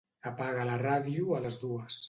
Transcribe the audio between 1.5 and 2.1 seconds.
dues.